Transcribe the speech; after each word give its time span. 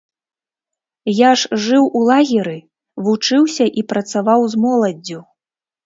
Я 1.15 1.33
ж 1.41 1.59
жыў 1.67 1.83
у 2.01 2.03
лагеры, 2.09 2.57
вучыўся 3.11 3.65
і 3.79 3.87
працаваў 3.95 4.41
з 4.51 4.55
моладдзю. 4.67 5.19